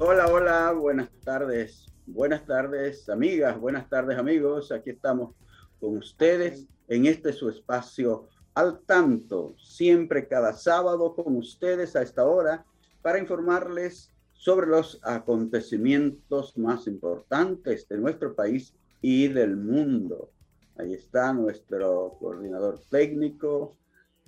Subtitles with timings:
[0.00, 1.86] Hola, hola, buenas tardes.
[2.04, 3.60] Buenas tardes, amigas.
[3.60, 4.72] Buenas tardes, amigos.
[4.72, 5.36] Aquí estamos
[5.78, 12.24] con ustedes en este su espacio al tanto, siempre cada sábado con ustedes a esta
[12.24, 12.66] hora
[13.02, 20.32] para informarles sobre los acontecimientos más importantes de nuestro país y del mundo.
[20.76, 23.76] Ahí está nuestro coordinador técnico,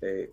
[0.00, 0.32] eh,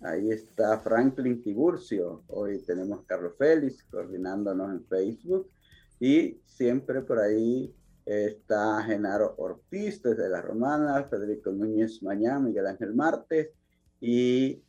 [0.00, 2.24] Ahí está Franklin Tiburcio.
[2.28, 5.50] Hoy tenemos a Carlos Félix coordinándonos en Facebook.
[5.98, 12.94] Y siempre por ahí está Genaro Ortiz desde La Romana, Federico Núñez Mañana, Miguel Ángel
[12.94, 13.50] Martes.
[14.00, 14.62] Y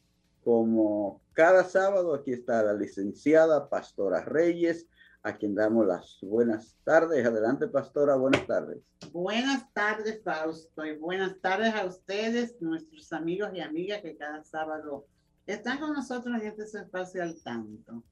[0.44, 4.88] como cada sábado, aquí está la licenciada Pastora Reyes,
[5.24, 7.26] a quien damos las buenas tardes.
[7.26, 8.84] Adelante, Pastora, buenas tardes.
[9.12, 15.08] Buenas tardes, Fausto, y buenas tardes a ustedes, nuestros amigos y amigas que cada sábado
[15.46, 18.04] están con nosotros en este espacio al tanto.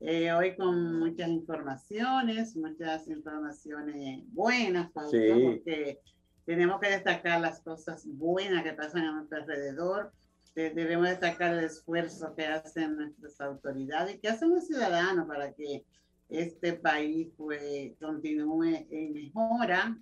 [0.00, 6.00] Eh, hoy con muchas informaciones, muchas informaciones buenas, porque
[6.44, 10.12] tenemos que destacar las cosas buenas que pasan a nuestro alrededor.
[10.54, 15.84] debemos destacar el esfuerzo que hacen nuestras autoridades y que hacen los ciudadanos para que
[16.28, 19.96] este país pues, continúe en mejora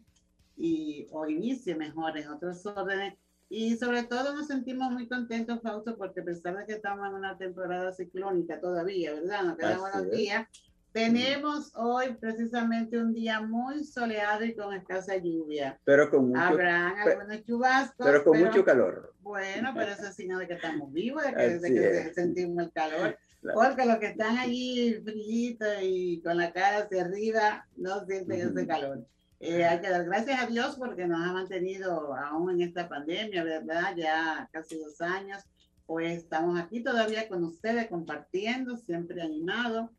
[0.57, 3.15] y, o inicie mejores otros órdenes
[3.53, 7.15] y sobre todo nos sentimos muy contentos, Fausto, porque a pesar de que estamos en
[7.15, 9.43] una temporada ciclónica todavía, ¿verdad?
[9.43, 10.47] Nos quedan buenos días.
[10.93, 15.81] Tenemos hoy precisamente un día muy soleado y con escasa lluvia.
[15.85, 18.07] Pero con mucho, Habrán algunos chubascos.
[18.07, 19.15] Pero con mucho calor.
[19.21, 22.73] Bueno, pero eso es signo de que estamos vivos, de que, de que sentimos el
[22.73, 23.19] calor.
[23.53, 28.67] Porque los que están allí fríos y con la cara hacia arriba no sienten ese
[28.67, 29.05] calor.
[29.41, 33.43] Eh, hay que dar gracias a Dios porque nos ha mantenido aún en esta pandemia,
[33.43, 33.97] ¿verdad?
[33.97, 35.43] Ya casi dos años.
[35.87, 39.91] Pues estamos aquí todavía con ustedes compartiendo, siempre animado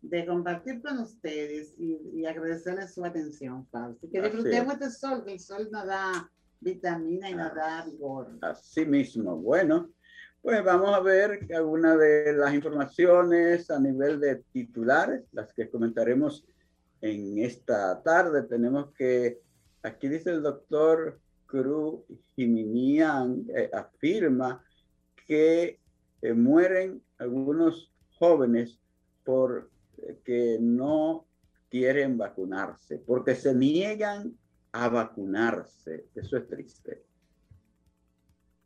[0.00, 4.08] de compartir con ustedes y, agradecerles su atención, Fausto.
[4.10, 6.30] Que disfrutemos este sol, que el sol nos da
[6.60, 8.38] vitamina y nos da vigor.
[8.40, 9.36] Así mismo.
[9.36, 9.90] Bueno,
[10.42, 16.44] pues vamos a ver algunas de las informaciones a nivel de titulares, las que comentaremos
[17.00, 18.42] en esta tarde.
[18.42, 19.40] Tenemos que,
[19.82, 22.00] aquí dice el doctor Cruz
[22.34, 24.62] Jiminian, eh, afirma
[25.26, 25.80] que
[26.22, 28.78] eh, mueren algunos jóvenes
[29.24, 31.26] por eh, que no
[31.68, 34.36] quieren vacunarse, porque se niegan
[34.72, 36.06] a vacunarse.
[36.14, 37.02] Eso es triste.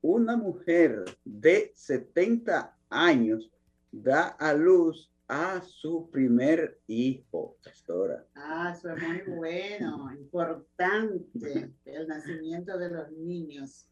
[0.00, 3.50] una mujer de 70 años
[3.92, 8.26] da a luz a su primer hijo, pastora.
[8.34, 13.88] Ah, eso es muy bueno, importante, el nacimiento de los niños.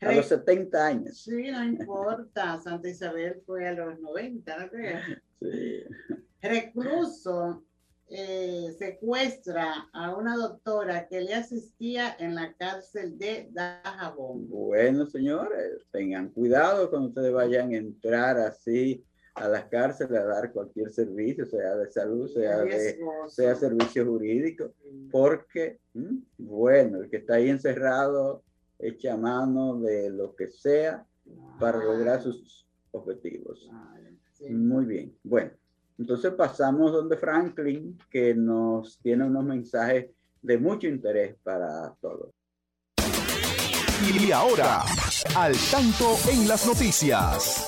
[0.00, 1.18] A los 70 años.
[1.18, 5.02] Sí, no importa, Santa Isabel fue a los 90, ¿no crees?
[5.40, 5.84] Sí.
[6.42, 7.64] Recluso
[8.08, 14.48] eh, secuestra a una doctora que le asistía en la cárcel de Dajabón.
[14.48, 19.04] Bueno, señores, tengan cuidado cuando ustedes vayan a entrar así
[19.40, 22.98] a las cárceles a dar cualquier servicio, sea de salud, sea de
[23.28, 24.72] sea servicio jurídico,
[25.10, 25.78] porque,
[26.36, 28.42] bueno, el que está ahí encerrado
[28.78, 31.04] echa mano de lo que sea
[31.58, 33.68] para lograr sus objetivos.
[34.48, 35.50] Muy bien, bueno.
[35.98, 40.10] Entonces pasamos donde Franklin, que nos tiene unos mensajes
[40.40, 42.30] de mucho interés para todos.
[44.00, 44.82] Y ahora,
[45.36, 47.66] al tanto en las noticias.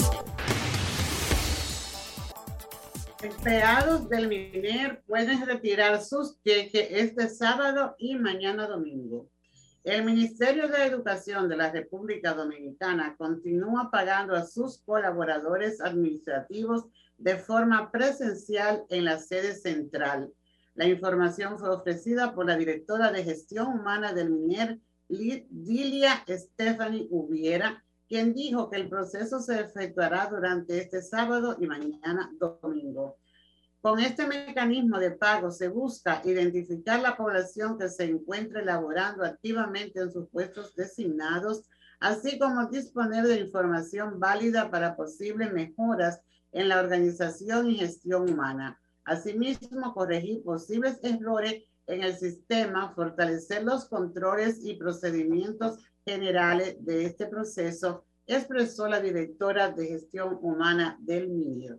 [3.22, 9.28] Empleados del MINER pueden retirar sus cheques este sábado y mañana domingo.
[9.84, 16.86] El Ministerio de Educación de la República Dominicana continúa pagando a sus colaboradores administrativos
[17.18, 20.32] de forma presencial en la sede central.
[20.74, 24.78] La información fue ofrecida por la directora de gestión humana del MINER,
[25.08, 32.28] Lilia Stephanie Ubiera, quien dijo que el proceso se efectuará durante este sábado y mañana
[32.40, 33.18] domingo.
[33.80, 40.00] Con este mecanismo de pago se busca identificar la población que se encuentra elaborando activamente
[40.00, 41.68] en sus puestos designados,
[42.00, 46.20] así como disponer de información válida para posibles mejoras
[46.50, 48.76] en la organización y gestión humana.
[49.04, 57.26] Asimismo, corregir posibles errores en el sistema, fortalecer los controles y procedimientos generales de este
[57.26, 61.78] proceso, expresó la directora de gestión humana del MINER.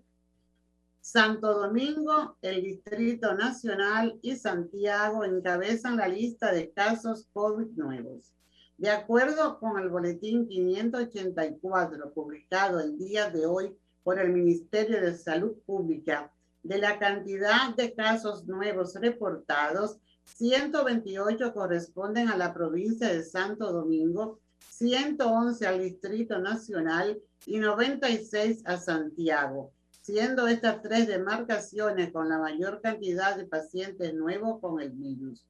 [0.99, 8.33] Santo Domingo, el Distrito Nacional y Santiago encabezan la lista de casos COVID nuevos.
[8.77, 15.17] De acuerdo con el boletín 584 publicado el día de hoy por el Ministerio de
[15.17, 16.31] Salud Pública
[16.63, 24.39] de la cantidad de casos nuevos reportados, 128 corresponden a la provincia de Santo Domingo,
[24.69, 29.71] 111 al Distrito Nacional y 96 a Santiago,
[30.01, 35.45] siendo estas tres demarcaciones con la mayor cantidad de pacientes nuevos con el virus.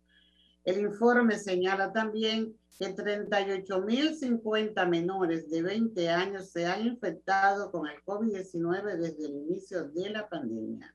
[0.64, 8.04] El informe señala también que 38.050 menores de 20 años se han infectado con el
[8.04, 10.94] COVID-19 desde el inicio de la pandemia.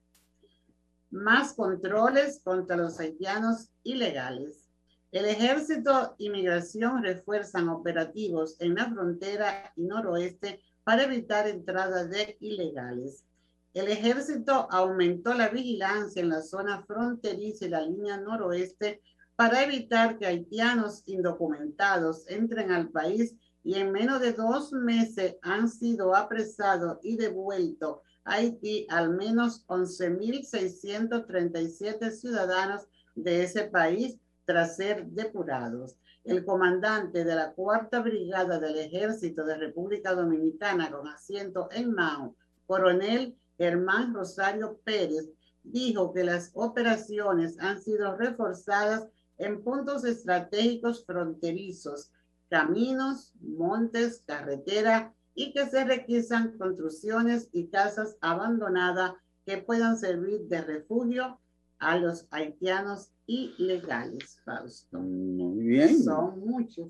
[1.10, 4.68] Más controles contra los haitianos ilegales.
[5.12, 12.36] El ejército y migración refuerzan operativos en la frontera y noroeste para evitar entrada de
[12.40, 13.24] ilegales.
[13.72, 19.00] El ejército aumentó la vigilancia en la zona fronteriza y la línea noroeste
[19.36, 25.68] para evitar que haitianos indocumentados entren al país y en menos de dos meses han
[25.68, 35.96] sido apresados y devueltos Haití al menos 11.637 ciudadanos de ese país tras ser depurados.
[36.24, 42.34] El comandante de la Cuarta Brigada del Ejército de República Dominicana con asiento en Mao,
[42.66, 45.30] coronel Germán Rosario Pérez,
[45.62, 49.06] dijo que las operaciones han sido reforzadas
[49.38, 52.10] en puntos estratégicos fronterizos,
[52.48, 59.12] caminos, montes, carretera y que se requisan construcciones y casas abandonadas
[59.44, 61.38] que puedan servir de refugio
[61.78, 64.98] a los haitianos ilegales, Fausto.
[64.98, 66.02] Muy bien.
[66.02, 66.88] Son muchos,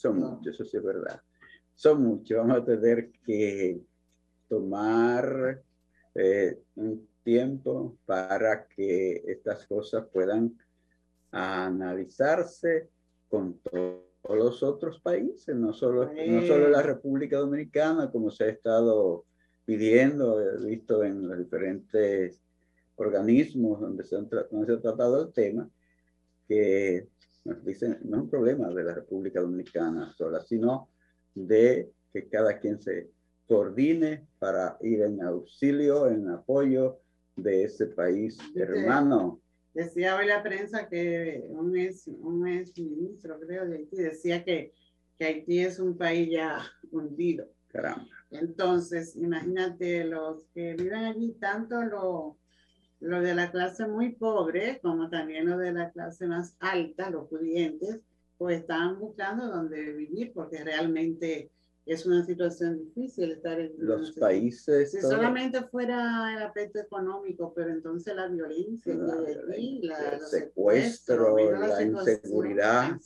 [0.00, 1.20] son muchos, eso sí es verdad.
[1.74, 2.38] Son muchos.
[2.38, 3.80] Vamos a tener que
[4.48, 5.60] tomar
[6.14, 10.56] eh, un tiempo para que estas cosas puedan
[11.32, 12.88] analizarse
[13.28, 13.60] con
[14.22, 19.24] todos los otros países, no solo, no solo la República Dominicana, como se ha estado
[19.64, 22.40] pidiendo, visto en los diferentes
[22.96, 25.68] organismos donde se, han donde se ha tratado el tema,
[26.46, 27.08] que
[27.44, 30.88] nos dicen, no es un problema de la República Dominicana sola, sino
[31.34, 33.10] de que cada quien se
[33.46, 37.00] coordine para ir en auxilio, en apoyo
[37.36, 39.40] de ese país hermano
[39.74, 44.72] Decía hoy la prensa que un ex, un ministro, creo, de Haití decía que,
[45.18, 46.60] que Haití es un país ya
[46.90, 47.48] hundido.
[47.68, 48.06] Caramba.
[48.30, 52.38] Entonces, imagínate los que viven allí, tanto lo,
[53.00, 57.28] lo de la clase muy pobre como también lo de la clase más alta, los
[57.28, 58.00] pudientes,
[58.36, 61.50] pues están buscando dónde vivir porque realmente
[61.88, 64.92] es una situación difícil estar en los países.
[64.92, 72.98] Si solamente fuera el aspecto económico, pero entonces la violencia, el secuestro, la, inseguridad.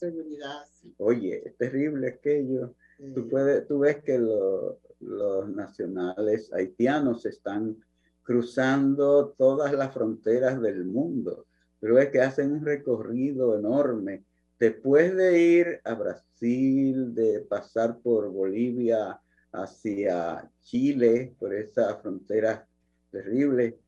[0.99, 2.75] Oye, es terrible aquello.
[3.15, 7.77] Tú, puedes, tú ves que los nacionales haitianos están
[8.23, 11.47] cruzando todas las fronteras del mundo
[11.83, 14.25] pero es que hacen un recorrido enorme.
[14.57, 19.21] Después de ir a Brasil, de pasar por Bolivia
[19.53, 22.67] hacia Chile, por esa frontera
[23.11, 23.79] terrible,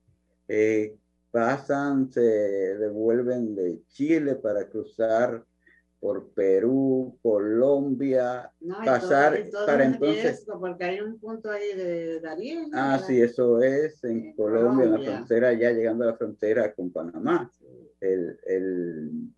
[0.47, 0.95] eh,
[1.33, 5.45] pasan, se devuelven de Chile para cruzar
[5.99, 8.53] por Perú, Colombia,
[8.85, 10.47] pasar para entonces.
[10.47, 12.71] porque hay un punto ahí de Darién.
[12.73, 16.93] Ah, sí, eso es en Colombia, en la frontera, ya llegando a la frontera con
[16.93, 17.51] Panamá.
[18.01, 19.34] El, el,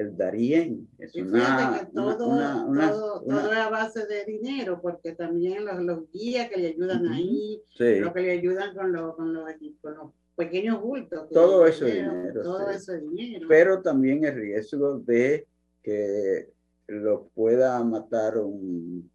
[0.00, 5.64] el Darién es una, todo, una, todo, todo, es a base de dinero, porque también
[5.64, 7.98] los, los guías que le ayudan ahí, sí.
[8.00, 9.44] los que le ayudan con, lo, con, los,
[9.82, 11.28] con los pequeños bultos.
[11.30, 12.42] Todo eso es dinero.
[12.42, 13.46] Todo eso es dinero.
[13.48, 15.46] Pero también el riesgo de
[15.82, 16.48] que
[16.86, 19.10] lo pueda matar un,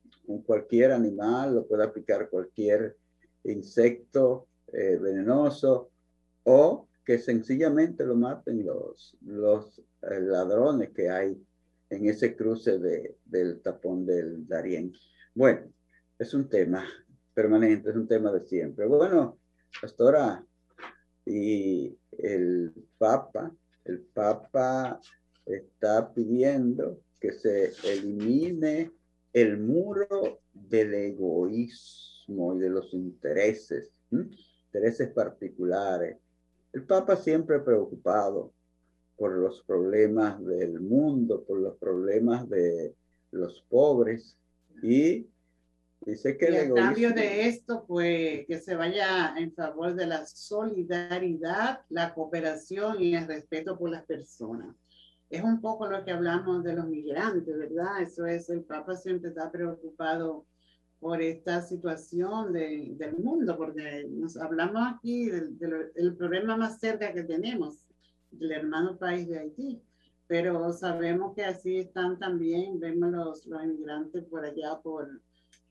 [0.45, 2.95] cualquier animal, lo pueda picar cualquier
[3.43, 5.89] insecto eh, venenoso
[6.43, 11.41] o que sencillamente lo maten los, los eh, ladrones que hay
[11.89, 14.91] en ese cruce de, del tapón del Darién.
[15.33, 15.71] Bueno,
[16.17, 16.85] es un tema
[17.33, 18.87] permanente, es un tema de siempre.
[18.87, 19.39] Bueno,
[19.79, 20.43] pastora,
[21.25, 23.51] y el Papa,
[23.83, 24.99] el Papa
[25.45, 28.91] está pidiendo que se elimine
[29.33, 36.17] el muro del egoísmo y de los intereses, intereses particulares.
[36.75, 38.53] El Papa siempre preocupado
[39.15, 42.93] por los problemas del mundo, por los problemas de
[43.31, 44.37] los pobres
[44.83, 45.25] y
[46.01, 51.79] dice que el cambio de esto, pues que se vaya en favor de la solidaridad,
[51.87, 54.75] la cooperación y el respeto por las personas
[55.29, 58.01] es un poco lo que hablamos de los migrantes, ¿verdad?
[58.01, 60.45] Eso es, el Papa siempre está preocupado
[61.05, 67.21] por esta situación de, del mundo, porque nos hablamos aquí del, problema más cerca que
[67.21, 67.77] tenemos,
[68.31, 69.83] del hermano país de Haití,
[70.25, 75.21] pero sabemos que así están también, vemos los, los inmigrantes por allá, por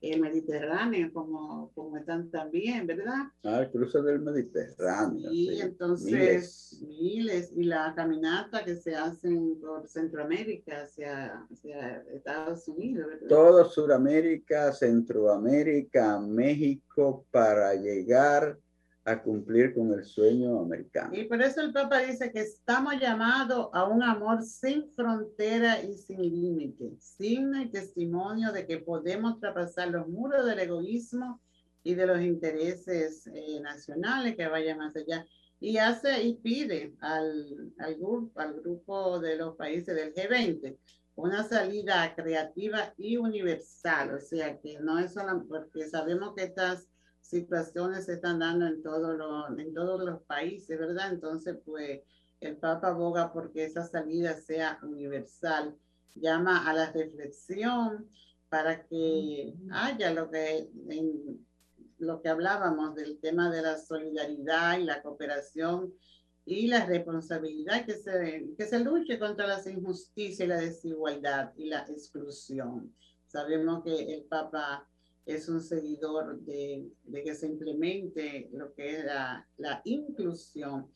[0.01, 3.23] el Mediterráneo, como, como están también, ¿verdad?
[3.43, 5.31] Ah, el cruce del Mediterráneo.
[5.31, 7.51] Y entonces miles.
[7.55, 13.27] y la caminata que se hacen por Centroamérica hacia, hacia Estados Unidos, ¿verdad?
[13.27, 18.59] Todo Sudamérica, Centroamérica, México, para llegar
[19.05, 21.15] a cumplir con el sueño americano.
[21.15, 25.95] Y por eso el Papa dice que estamos llamados a un amor sin frontera y
[25.95, 31.39] sin límite, sin el testimonio de que podemos traspasar los muros del egoísmo
[31.83, 35.23] y de los intereses eh, nacionales que vayan más allá.
[35.59, 40.77] Y hace y pide al, al, grupo, al grupo de los países del G20
[41.15, 46.89] una salida creativa y universal, o sea, que no es solo porque sabemos que estas
[47.25, 51.11] situaciones se están dando en, todo en todos los países, ¿verdad?
[51.11, 52.01] Entonces, pues
[52.39, 55.75] el Papa aboga porque esa salida sea universal,
[56.13, 58.09] llama a la reflexión
[58.49, 61.45] para que haya lo que, en,
[61.97, 65.93] lo que hablábamos del tema de la solidaridad y la cooperación
[66.45, 71.65] y la responsabilidad, que se, que se luche contra las injusticias y la desigualdad y
[71.65, 72.93] la exclusión.
[73.25, 74.87] Sabemos que el Papa
[75.25, 80.87] es un seguidor de, que se implemente lo que es la, inclusión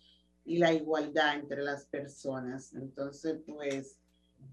[0.46, 2.74] y la igualdad entre las personas.
[2.74, 4.00] Entonces, pues,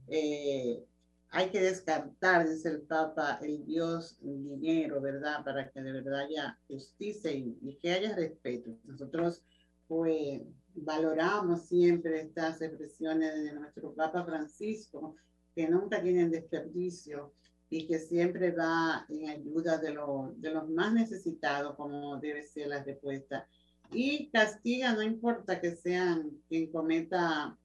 [0.08, 0.82] eh,
[1.30, 5.44] hay que descartar, dice el Papa, el Dios dinero, ¿verdad?
[5.44, 8.78] Para que de verdad haya justicia y, y que haya respeto.
[8.84, 9.42] Nosotros,
[9.86, 10.40] pues,
[10.74, 15.16] valoramos siempre estas expresiones de nuestro Papa Francisco,
[15.54, 17.32] que nunca tienen desperdicio
[17.68, 19.88] y que siempre va en ayuda de,
[20.36, 23.48] de los más necesitados, como debe ser la respuesta.
[23.92, 27.56] Y castiga, no importa que sean quien cometa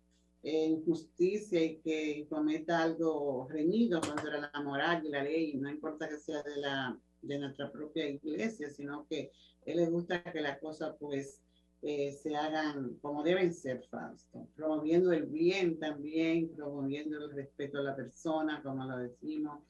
[0.43, 6.09] eh, injusticia y que cometa algo reñido contra la moral y la ley, no importa
[6.09, 9.31] que sea de, la, de nuestra propia iglesia, sino que
[9.65, 11.41] él le gusta que las cosas pues
[11.83, 17.83] eh, se hagan como deben ser, Fausto, promoviendo el bien también, promoviendo el respeto a
[17.83, 19.61] la persona, como lo decimos,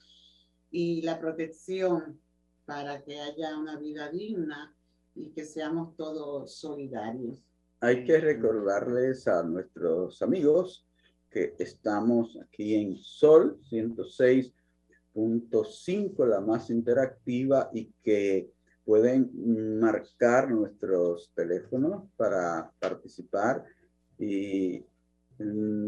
[0.72, 2.22] y la protección
[2.66, 4.74] para que haya una vida digna
[5.14, 7.44] y que seamos todos solidarios.
[7.82, 10.88] Hay que recordarles a nuestros amigos
[11.30, 18.52] que estamos aquí en Sol 106.5, la más interactiva, y que
[18.86, 23.66] pueden marcar nuestros teléfonos para participar
[24.18, 24.86] y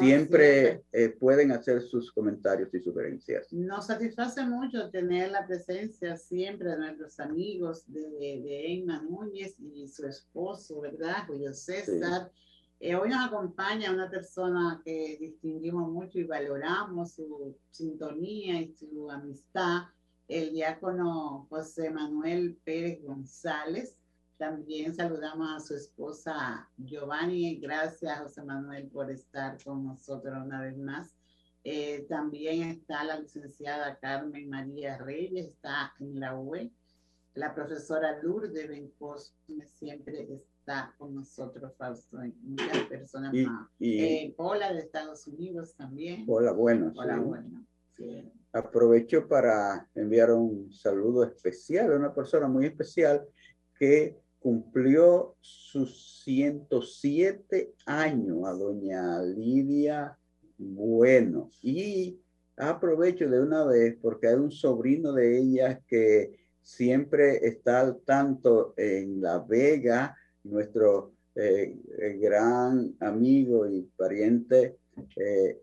[0.00, 3.52] siempre, eh, pueden hacer sus comentarios y sugerencias.
[3.52, 8.00] Nos satisface mucho tener la presencia siempre de nuestros amigos de,
[8.42, 11.28] de Emma Núñez y su esposo, ¿verdad?
[11.28, 12.32] Julio César.
[12.80, 19.08] Eh, hoy nos acompaña una persona que distinguimos mucho y valoramos su sintonía y su
[19.08, 19.82] amistad,
[20.26, 23.99] el diácono José Manuel Pérez González
[24.40, 27.56] también saludamos a su esposa Giovanni.
[27.56, 31.14] Gracias, José Manuel, por estar con nosotros una vez más.
[31.62, 36.70] Eh, también está la licenciada Carmen María Reyes, está en la UE.
[37.34, 39.34] La profesora Lourdes Bencos
[39.66, 43.68] siempre está con nosotros, Fausto, y muchas personas más.
[43.78, 46.24] Y, eh, Pola de Estados Unidos también.
[46.26, 46.94] Hola, bueno.
[46.96, 47.66] Hola, bueno.
[48.54, 53.28] Aprovecho para enviar un saludo especial a una persona muy especial
[53.78, 60.18] que cumplió sus 107 años a doña Lidia
[60.58, 61.50] Bueno.
[61.62, 62.18] Y
[62.56, 68.74] aprovecho de una vez porque hay un sobrino de ella que siempre está al tanto
[68.76, 71.78] en La Vega, nuestro eh,
[72.20, 74.78] gran amigo y pariente
[75.16, 75.60] eh,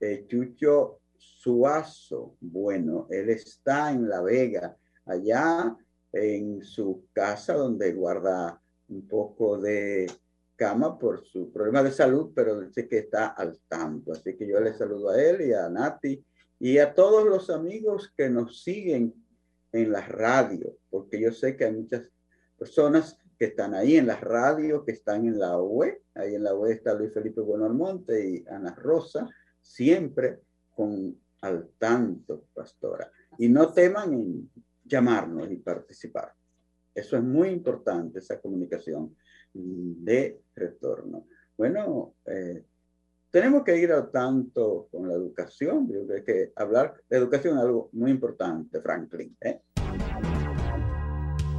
[0.00, 2.36] eh, Chucho Suazo.
[2.40, 4.76] Bueno, él está en La Vega.
[5.06, 5.76] Allá
[6.14, 10.06] en su casa donde guarda un poco de
[10.56, 14.12] cama por su problema de salud, pero dice que está al tanto.
[14.12, 16.24] Así que yo le saludo a él y a Nati
[16.60, 19.12] y a todos los amigos que nos siguen
[19.72, 22.08] en la radio, porque yo sé que hay muchas
[22.56, 26.02] personas que están ahí en la radio, que están en la UE.
[26.14, 29.28] Ahí en la UE está Luis Felipe Buenalmonte y Ana Rosa,
[29.60, 30.40] siempre
[30.70, 33.10] con al tanto, pastora.
[33.36, 34.50] Y no teman en
[34.84, 36.32] llamarnos y participar.
[36.94, 39.16] Eso es muy importante, esa comunicación
[39.52, 41.26] de retorno.
[41.56, 42.64] Bueno, eh,
[43.30, 45.88] tenemos que ir al tanto con la educación.
[45.88, 49.36] Yo creo que hablar de educación es algo muy importante, Franklin.
[49.40, 49.60] ¿eh?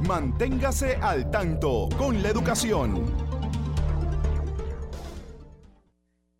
[0.06, 3.04] Manténgase al tanto con la educación.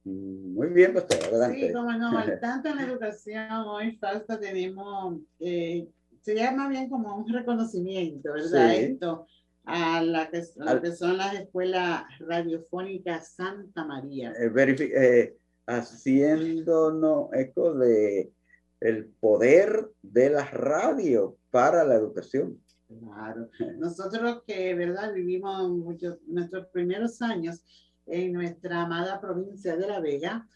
[0.04, 1.66] Muy bien, pues adelante.
[1.66, 5.86] Sí, como no, al tanto en la educación, hoy falta tenemos eh,
[6.26, 8.74] se llama bien como un reconocimiento, ¿verdad?
[8.74, 9.28] Esto
[9.62, 14.32] a la que, son las escuelas radiofónicas Santa María.
[14.32, 15.36] Eh, eh,
[15.68, 18.32] haciéndonos eco de
[18.80, 22.60] el poder de la radio para la educación.
[22.88, 23.48] Claro.
[23.78, 25.14] Nosotros que, ¿verdad?
[25.14, 27.62] Vivimos muchos, nuestros primeros años
[28.04, 30.48] en nuestra amada provincia de La Vega,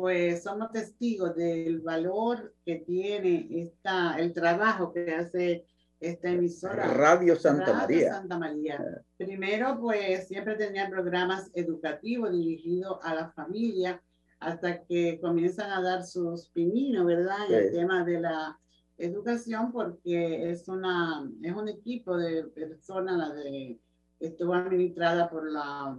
[0.00, 5.66] pues somos testigos del valor que tiene esta, el trabajo que hace
[5.98, 6.86] esta emisora.
[6.86, 8.12] Radio Santa María.
[8.12, 8.78] Santa María.
[8.78, 9.02] Ah.
[9.16, 14.00] Primero, pues siempre tenía programas educativos dirigidos a la familia
[14.38, 17.50] hasta que comienzan a dar sus pininos, ¿verdad?
[17.50, 18.56] En el tema de la
[18.98, 23.80] educación, porque es, una, es un equipo de personas, la de,
[24.20, 25.98] estuvo administrada por la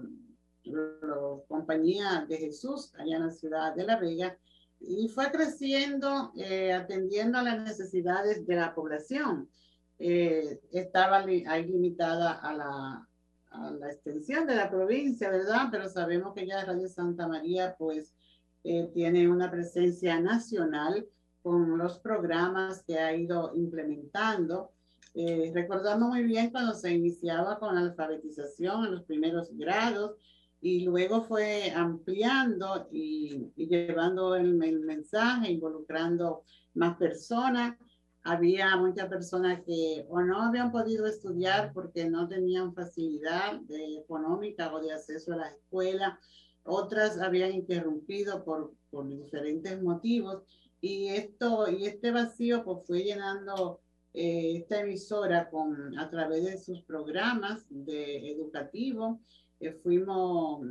[0.64, 4.38] la compañía de Jesús allá en la ciudad de La Vega
[4.80, 9.50] y fue creciendo eh, atendiendo a las necesidades de la población.
[9.98, 13.08] Eh, estaba ahí limitada a la,
[13.52, 15.68] a la, extensión de la provincia, ¿verdad?
[15.70, 18.16] Pero sabemos que ya Radio Santa María pues
[18.64, 21.06] eh, tiene una presencia nacional
[21.42, 24.72] con los programas que ha ido implementando.
[25.54, 30.16] recordamos muy bien cuando se iniciaba con la alfabetización en los primeros grados,
[30.62, 36.44] y luego fue ampliando y, llevando el, mensaje, involucrando
[36.74, 37.78] más personas.
[38.24, 44.74] Había muchas personas que o no habían podido estudiar porque no tenían facilidad de, económica
[44.74, 46.20] o de acceso a la escuela.
[46.64, 50.44] Otras habían interrumpido por, por diferentes motivos.
[50.82, 53.80] Y, esto, y este vacío pues, fue llenando
[54.14, 59.20] eh, esta emisora con, a través de sus programas de educativos
[59.84, 60.66] fuimos,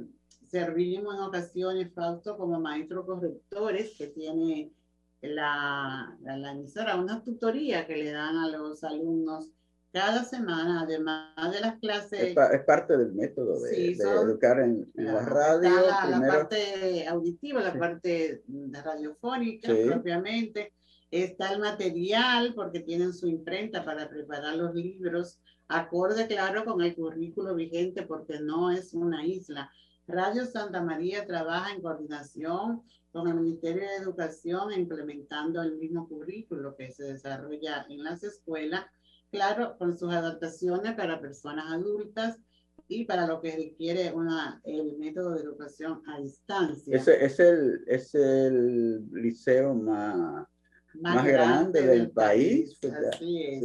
[0.48, 4.72] servimos en ocasiones, Fausto, como maestros correctores que tiene
[5.20, 9.50] la, la, emisora, una tutoría que le dan a los alumnos
[9.92, 12.36] cada semana, además de las clases.
[12.36, 15.70] Es, parte del método de, educar en, la radio.
[16.10, 18.42] La, parte auditiva, la parte
[18.84, 20.72] radiofónica propiamente.
[21.10, 26.94] Está el material, porque tienen su imprenta para preparar los libros acorde, claro, con el
[26.94, 29.70] currículo vigente, porque no es una isla.
[30.06, 36.76] Radio Santa María trabaja en coordinación con el Ministerio de Educación implementando el mismo currículo
[36.76, 38.86] que se desarrolla en las escuelas,
[39.30, 42.38] claro, con sus adaptaciones para personas adultas
[42.86, 46.96] y para lo que requiere una, el método de educación a distancia.
[46.96, 50.46] Ese es el, es el liceo más,
[50.94, 52.78] más, grande, del, país.
[52.80, 53.62] Pues Así es.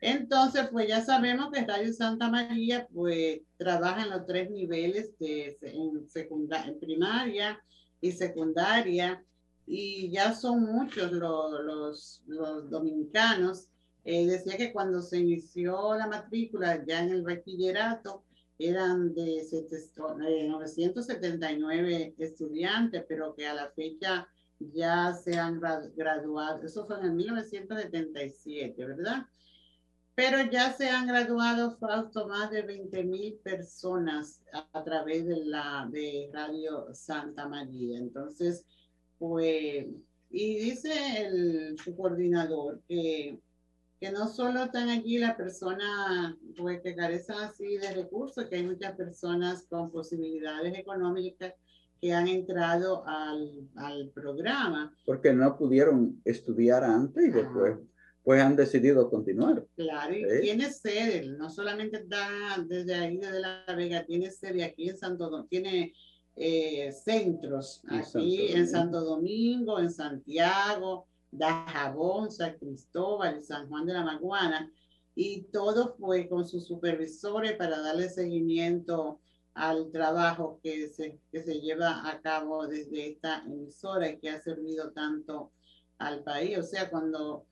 [0.00, 5.58] Entonces, pues ya sabemos que Radio Santa María pues trabaja en los tres niveles de
[5.60, 7.62] en, secundaria, en primaria
[8.00, 9.22] y secundaria
[9.66, 13.68] y ya son muchos los, los, los dominicanos.
[14.04, 18.24] Eh, decía que cuando se inició la matrícula ya en el bachillerato
[18.58, 19.46] eran de
[20.48, 24.26] 979 eh, estudiantes, pero que a la fecha
[24.58, 26.62] ya se han graduado.
[26.62, 29.26] Eso fue en 1977, ¿verdad?
[30.20, 34.42] Pero ya se han graduado, Fausto, más de 20 mil personas
[34.74, 37.98] a, través de la de Radio Santa María.
[37.98, 38.66] Entonces,
[39.18, 39.86] pues,
[40.28, 40.92] y dice
[41.24, 43.38] el, su coordinador que,
[43.98, 48.66] que no solo están allí las personas pues, que carecen así de recursos, que hay
[48.66, 51.54] muchas personas con posibilidades económicas
[51.98, 54.94] que han entrado al, al programa.
[55.06, 57.78] Porque no pudieron estudiar antes y después
[58.22, 59.66] pues han decidido continuar.
[59.76, 62.28] Claro, y tiene sede, no solamente está
[62.66, 65.94] desde ahí, desde La Vega, tiene sede aquí en Santo Domingo, tiene
[66.36, 74.04] eh, centros aquí en Santo Domingo, en Santiago, Dajabón, San Cristóbal San Juan de la
[74.04, 74.70] Maguana,
[75.14, 79.20] y todo fue con sus supervisores para darle seguimiento
[79.54, 84.40] al trabajo que se, que se lleva a cabo desde esta emisora y que ha
[84.40, 85.52] servido tanto
[85.98, 86.58] al país.
[86.58, 87.46] O sea, cuando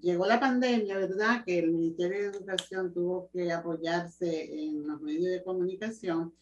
[0.00, 1.44] llegó la pandemia, ¿verdad?
[1.44, 6.32] Que el Ministerio de Educación tuvo que apoyarse en los medios de comunicación.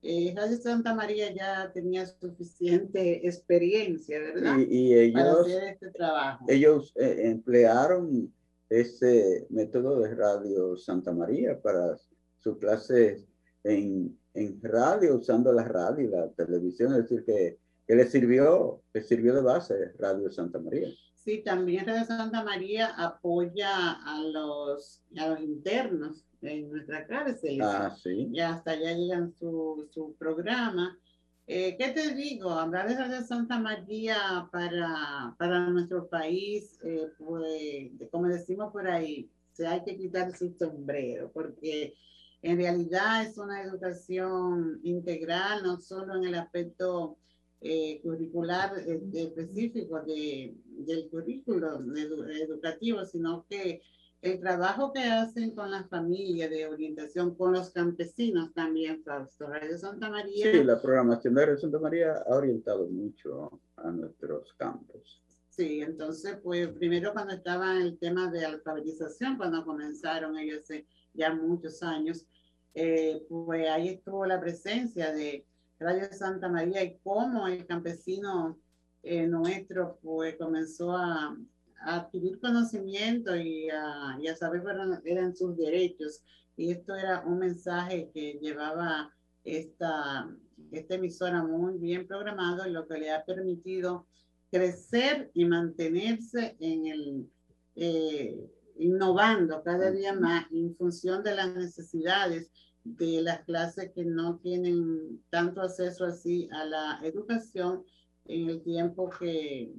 [0.00, 4.58] Eh, Radio Santa María ya tenía suficiente experiencia, ¿verdad?
[4.58, 6.46] Y, ellos, Para hacer este trabajo.
[6.48, 8.32] Ellos eh, emplearon
[8.68, 11.96] ese método de Radio Santa María para
[12.38, 13.24] su clase
[13.64, 18.82] en, en radio, usando la radio y la televisión, es decir, que, que le sirvió,
[18.92, 20.88] le sirvió de base Radio Santa María.
[21.28, 27.60] Sí, también Radio Santa María apoya a los, a los internos en nuestra cárcel.
[27.60, 28.30] Ah, sí.
[28.32, 30.98] Ya hasta allá llegan su, su programa.
[31.46, 32.48] Eh, ¿Qué te digo?
[32.48, 39.30] Hablar de Radio Santa María para, para nuestro país, eh, pues, como decimos por ahí,
[39.52, 41.92] se hay que quitar su sombrero, porque
[42.40, 47.18] en realidad es una educación integral, no solo en el aspecto
[47.60, 53.82] eh, curricular eh, específico de, del currículo educativo, sino que
[54.20, 59.46] el trabajo que hacen con las familias de orientación, con los campesinos también, Fausto.
[59.46, 60.50] Radio Santa María.
[60.50, 65.22] Sí, la programación de Radio Santa María ha orientado mucho a nuestros campos.
[65.48, 71.34] Sí, entonces, pues primero cuando estaba el tema de alfabetización, cuando comenzaron ellos hace ya
[71.34, 72.26] muchos años,
[72.74, 75.44] eh, pues ahí estuvo la presencia de
[75.78, 78.58] Radio Santa María y cómo el campesino
[79.02, 81.36] eh, nuestro pues comenzó a,
[81.80, 86.22] adquirir conocimiento y a, y a saber cuáles eran sus derechos.
[86.56, 89.14] Y esto era un mensaje que llevaba
[89.44, 90.28] esta,
[90.72, 94.08] esta emisora muy bien programado lo que le ha permitido
[94.50, 97.30] crecer y mantenerse en el,
[97.76, 102.50] eh, innovando cada día más en función de las necesidades
[102.96, 107.84] de las clases que no tienen tanto acceso así a la educación
[108.24, 109.72] en el tiempo que,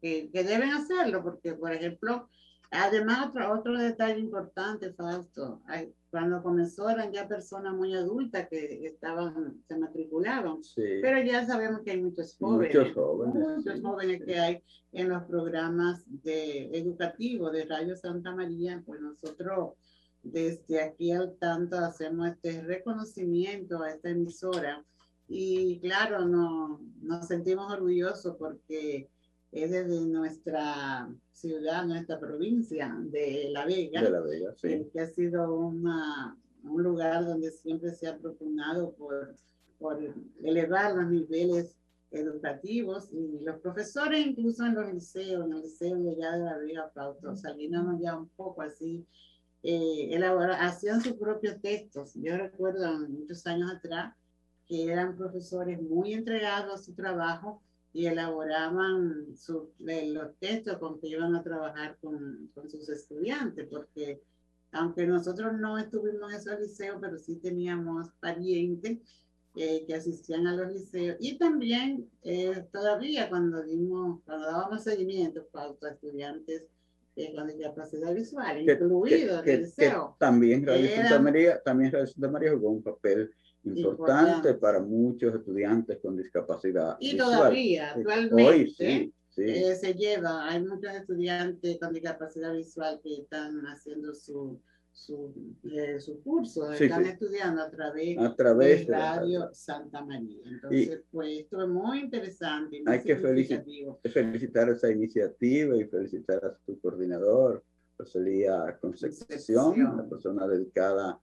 [0.00, 2.28] que, deben hacerlo, porque por ejemplo,
[2.70, 5.62] además otro, otro detalle importante, Fausto,
[6.10, 11.92] cuando comenzó eran ya personas muy adultas que estaban, se matricularon, pero ya sabemos que
[11.92, 17.96] hay muchos jóvenes, muchos jóvenes, jóvenes que hay en los programas de educativos de Radio
[17.96, 19.74] Santa María, pues nosotros
[20.22, 24.84] desde aquí al tanto hacemos este reconocimiento a esta emisora
[25.32, 29.08] y claro, no, nos sentimos orgullosos porque
[29.52, 34.68] es desde nuestra ciudad, nuestra provincia de La Vega, de la Vega sí.
[34.68, 39.34] Eh, que ha sido una, un lugar donde siempre se ha procurado por,
[39.78, 39.98] por
[40.42, 41.76] elevar los niveles
[42.10, 46.58] educativos y los profesores incluso en los liceos, en el liceo de allá de La
[46.58, 46.92] Vega,
[47.36, 49.06] saliéndonos ya un poco así
[49.62, 50.18] eh,
[50.58, 52.12] hacían sus propios textos.
[52.14, 54.14] Yo recuerdo muchos años atrás
[54.66, 61.34] que eran profesores muy entregados a su trabajo y elaboraban los textos con que iban
[61.34, 64.22] a trabajar con, con, sus estudiantes, porque
[64.70, 68.98] aunque nosotros no estuvimos en ese liceo, pero sí teníamos parientes
[69.56, 75.44] eh, que asistían a los liceos y también eh, todavía cuando dimos, cuando dábamos seguimiento
[75.52, 76.66] a estudiantes
[77.16, 80.16] eh, con discapacidad visual, incluido el liceo.
[80.18, 83.30] también Radio Santa María, también Radio Santa María jugó un papel
[83.64, 91.92] importante, para muchos estudiantes con discapacidad y todavía actualmente se lleva, hay muchos estudiantes con
[91.92, 94.60] discapacidad visual que están haciendo su
[94.92, 95.32] su,
[95.64, 100.42] eh, su curso, están estudiando a través, a través de Radio Santa María.
[100.44, 102.82] Entonces, pues esto es muy interesante.
[102.86, 107.64] hay que felicitar esa iniciativa y felicitar a su coordinador,
[107.98, 111.20] Rosalía Concepción, una persona dedicada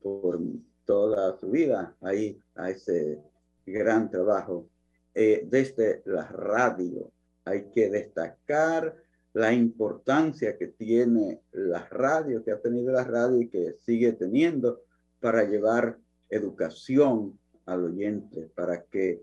[0.00, 0.40] por
[0.84, 3.22] toda su vida ahí a ese
[3.66, 4.68] gran trabajo.
[5.14, 7.10] Eh, desde la radio
[7.44, 8.94] hay que destacar
[9.32, 14.82] la importancia que tiene la radio, que ha tenido la radio y que sigue teniendo
[15.20, 19.22] para llevar educación al oyente, para que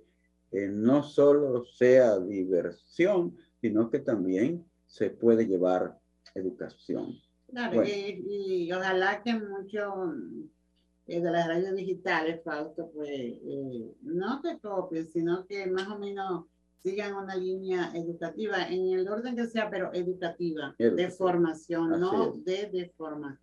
[0.51, 5.97] eh, no solo sea diversión, sino que también se puede llevar
[6.35, 7.19] educación.
[7.47, 10.15] Claro, y, ojalá que muchos
[11.07, 15.97] eh, de las radios digitales, Fausto, pues eh, no te copien, sino que más o
[15.97, 16.45] menos
[16.85, 22.69] sigan una línea educativa en el orden que sea, pero educativa, de formación, no de,
[22.69, 22.93] de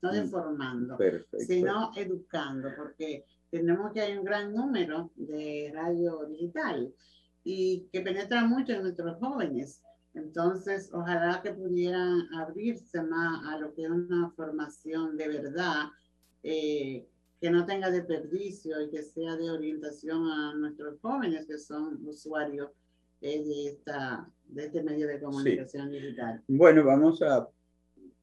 [0.00, 0.96] no de mm, formando,
[1.38, 6.94] sino educando, porque tenemos que hay un gran número de radio digital
[7.42, 9.82] y que penetra mucho en nuestros jóvenes.
[10.14, 15.86] Entonces, ojalá que pudieran abrirse más a lo que es una formación de verdad,
[16.44, 17.08] eh,
[17.40, 22.70] que no tenga desperdicio y que sea de orientación a nuestros jóvenes que son usuarios
[23.22, 26.42] de, esta, de este medio de comunicación digital.
[26.48, 27.48] Bueno, vamos a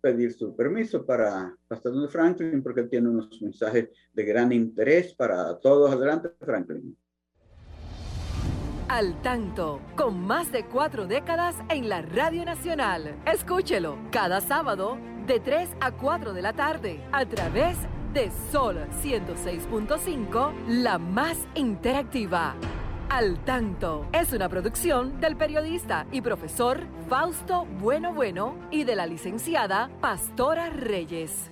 [0.01, 5.91] pedir su permiso para Pastor Franklin porque tiene unos mensajes de gran interés para todos.
[5.91, 6.95] Adelante, Franklin.
[8.87, 13.15] Al tanto, con más de cuatro décadas en la Radio Nacional.
[13.31, 17.77] Escúchelo cada sábado de 3 a 4 de la tarde a través
[18.13, 22.55] de Sol 106.5, la más interactiva.
[23.09, 29.07] Al Tanto es una producción del periodista y profesor Fausto Bueno Bueno y de la
[29.07, 31.49] licenciada Pastora Reyes.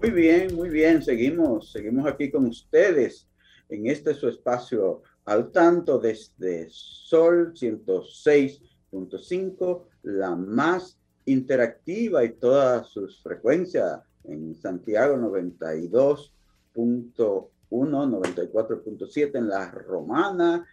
[0.00, 3.28] Muy bien, muy bien, seguimos, seguimos aquí con ustedes
[3.68, 13.22] en este su espacio al tanto desde Sol 106.5, la más interactiva y todas sus
[13.22, 20.66] frecuencias en Santiago 92.1 94.7 en la romana,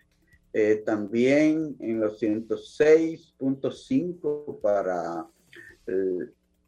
[0.52, 5.28] eh, también en los 106.5 para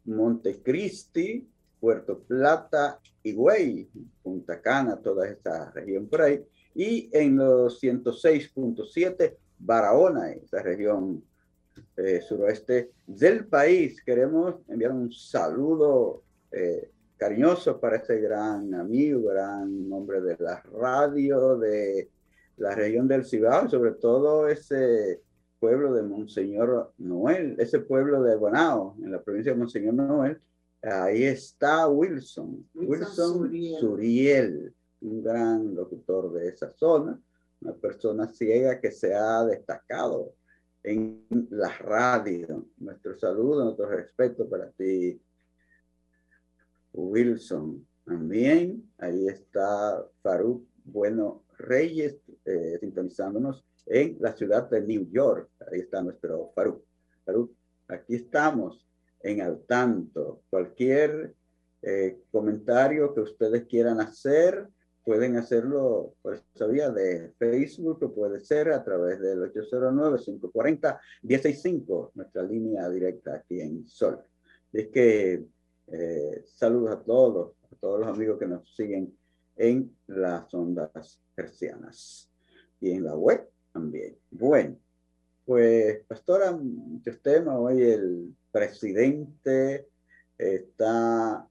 [0.04, 1.48] Montecristi,
[1.80, 3.88] Puerto Plata, Higüey,
[4.22, 11.22] Punta Cana, toda esta región por ahí, y en los 106.7 Barahona, esa región
[11.96, 14.02] eh, suroeste del país.
[14.02, 21.56] Queremos enviar un saludo eh, cariñoso para este gran amigo, gran hombre de la radio,
[21.56, 22.10] de
[22.58, 25.22] la región del Cibao, sobre todo ese
[25.58, 30.40] pueblo de Monseñor Noel, ese pueblo de Bonao, en la provincia de Monseñor Noel,
[30.82, 33.50] ahí está Wilson, Wilson,
[33.80, 34.74] Suriel.
[35.00, 37.18] un gran locutor de esa zona,
[37.60, 40.34] una persona ciega que se ha destacado
[40.82, 42.66] en la radio.
[42.78, 45.20] Nuestro saludo, nuestro respeto para ti,
[46.96, 48.90] Wilson también.
[48.98, 55.48] Ahí está Faruk Bueno Reyes eh, sintonizándonos en la ciudad de New York.
[55.70, 56.84] Ahí está nuestro Faruk.
[57.24, 57.52] Faruk,
[57.88, 58.86] aquí estamos
[59.20, 60.42] en al tanto.
[60.50, 61.34] Cualquier
[61.82, 64.68] eh, comentario que ustedes quieran hacer,
[65.04, 72.42] pueden hacerlo por esa vía de Facebook o puede ser a través del 809-540-165, nuestra
[72.42, 74.18] línea directa aquí en Sol.
[74.72, 75.44] Es que
[75.88, 79.16] eh, saludos a todos, a todos los amigos que nos siguen
[79.56, 82.30] en las ondas persianas
[82.80, 84.16] y en la web también.
[84.30, 84.76] Bueno,
[85.44, 87.56] pues, pastora, muchos temas.
[87.58, 89.88] Hoy el presidente
[90.36, 91.46] está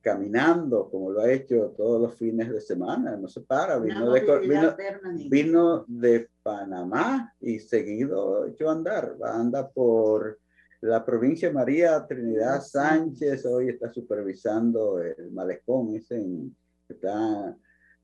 [0.00, 5.28] caminando como lo ha hecho todos los fines de semana, no se para, vino, de,
[5.28, 10.38] vino, de Panamá y seguido a andar, va a andar por
[10.80, 16.24] la provincia María Trinidad Sánchez hoy está supervisando el malecón, ese
[16.88, 17.56] está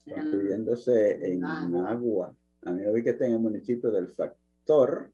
[0.05, 2.35] construyéndose en agua.
[2.63, 5.11] A mí vi que está en el municipio del Factor.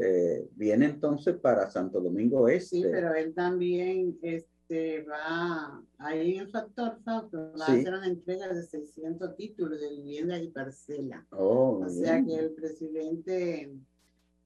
[0.00, 2.76] Eh, viene entonces para Santo Domingo Este.
[2.76, 8.06] Sí, pero él también este, este, va, ahí en Factor Factor va a hacer una
[8.06, 11.26] entrega de 600 títulos de vivienda y parcela.
[11.30, 13.70] Oh, o sea que el presidente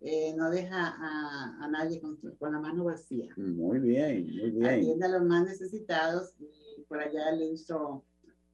[0.00, 3.32] eh, no deja a, a nadie con, con, la mano vacía.
[3.36, 4.66] Muy bien, muy bien.
[4.66, 8.04] Atiende a los más necesitados y por allá le hizo,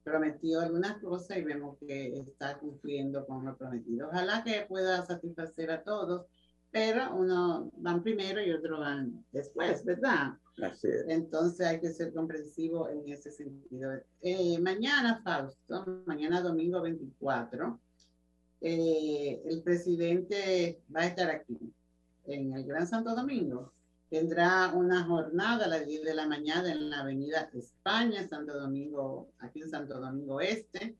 [0.04, 4.08] prometió algunas cosas y vemos que está cumpliendo con lo prometido.
[4.08, 6.26] Ojalá que pueda satisfacer a todos
[6.72, 10.32] pero uno van primero y otro van después, ¿verdad?
[10.62, 11.04] Así es.
[11.06, 13.92] Entonces hay que ser comprensivo en ese sentido.
[14.22, 17.78] Eh, mañana, Fausto, mañana domingo 24,
[18.64, 21.58] eh, el presidente va a estar aquí,
[22.26, 23.72] en el Gran Santo Domingo.
[24.08, 29.32] Tendrá una jornada a las 10 de la mañana en la Avenida España, Santo Domingo,
[29.38, 30.96] aquí en Santo Domingo Este.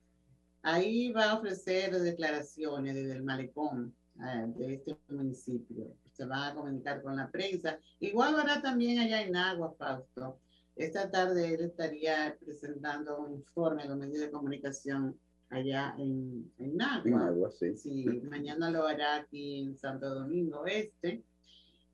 [0.63, 5.95] Ahí va a ofrecer declaraciones desde el malecón eh, de este municipio.
[6.11, 7.79] Se va a comunicar con la prensa.
[8.01, 10.41] Igual hará también allá en Agua, Fausto.
[10.75, 15.17] Esta tarde él estaría presentando un informe a los medios de comunicación
[15.53, 17.51] allá en, en Agua.
[17.77, 18.07] sí.
[18.29, 21.23] Mañana lo hará aquí en Santo Domingo Este.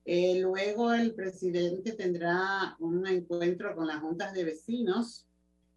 [0.04, 5.26] Eh, luego el presidente tendrá un encuentro con las juntas de vecinos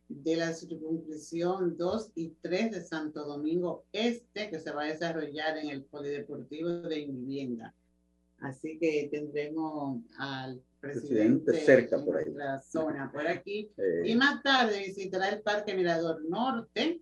[0.08, 5.58] de la circunscripción 2 y 3 de Santo Domingo Este, que se va a desarrollar
[5.58, 7.74] en el Polideportivo de Vivienda.
[8.40, 12.34] Así que tendremos al presidente, cerca por ahí.
[12.64, 13.72] Zona por aquí.
[14.06, 17.02] Y más tarde visitará el Parque Mirador Norte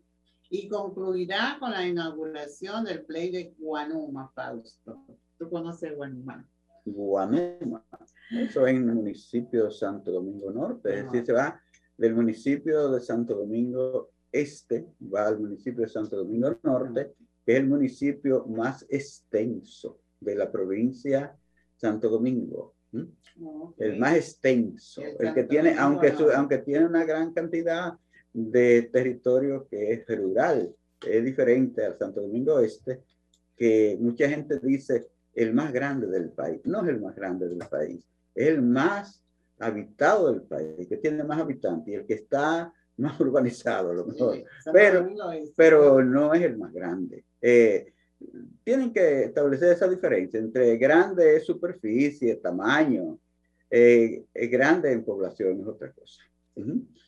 [0.49, 5.05] y concluirá con la inauguración del Play de Guanuma, Fausto.
[5.37, 6.45] ¿Tú conoces Guanuma?
[6.85, 7.85] Guanuma.
[8.31, 10.99] Eso es en el municipio de Santo Domingo Norte.
[10.99, 11.61] Es decir, se va
[11.97, 17.13] del municipio de Santo Domingo Este, va al municipio de Santo Domingo Norte,
[17.45, 21.35] que es el municipio más extenso de la provincia
[21.75, 22.75] Santo Domingo.
[23.77, 27.93] El más extenso, el, que tiene, aunque, aunque tiene una gran cantidad
[28.33, 30.73] de territorio que es rural,
[31.05, 33.01] es diferente al Santo Domingo Este,
[33.55, 36.61] que mucha gente dice el más grande del país.
[36.65, 39.21] No es el más grande del país, es el más
[39.59, 44.05] habitado del país, que tiene más habitantes y el que está más urbanizado, a lo
[44.05, 44.43] mejor.
[44.73, 45.07] pero,
[45.55, 47.23] pero no es el más grande.
[47.41, 47.93] Eh,
[48.63, 53.17] tienen que establecer esa diferencia entre grande superficie, tamaño,
[53.69, 56.21] eh, grande en población es otra cosa.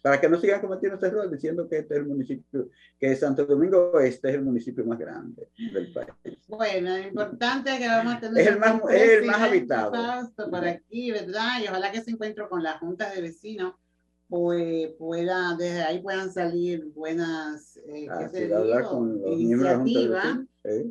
[0.02, 3.46] Para que no sigan cometiendo este error diciendo que este es el municipio, que Santo
[3.46, 6.40] Domingo Este es el municipio más grande del país.
[6.48, 8.42] Bueno, lo importante es que vamos a tener...
[8.42, 9.92] Es el más, es el más habitado.
[10.50, 11.62] Por aquí, ¿verdad?
[11.64, 13.76] Y ojalá que se encuentre con la Junta de Vecinos
[14.32, 18.08] pues pueda, desde ahí puedan salir buenas eh,
[19.26, 20.38] iniciativas,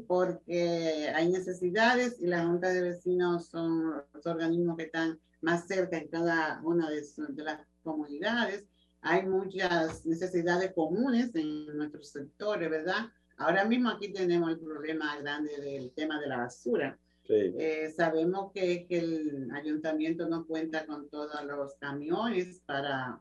[0.07, 5.97] porque hay necesidades y las juntas de vecinos son los organismos que están más cerca
[5.97, 8.67] en cada una de, de las comunidades.
[9.03, 13.07] Hay muchas necesidades comunes en nuestros sectores, ¿verdad?
[13.37, 16.99] Ahora mismo aquí tenemos el problema grande del tema de la basura.
[17.33, 23.21] Eh, sabemos que, que, el ayuntamiento no cuenta con todos los camiones para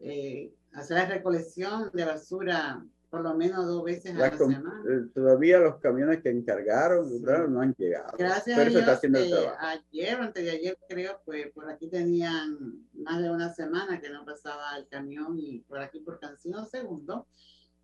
[0.00, 4.82] eh, hacer la recolección de basura por lo menos dos veces a la, semana.
[4.86, 7.08] Eh, todavía los camiones que encargaron
[7.50, 8.16] no han llegado.
[8.18, 13.30] Gracias a Dios, eh, ayer, antes de ayer creo, pues por aquí tenían más de
[13.30, 17.26] una semana que no pasaba el camión y por aquí por Cancino Segundo.